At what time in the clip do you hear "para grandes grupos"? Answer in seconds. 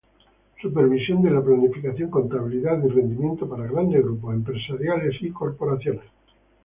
3.47-4.33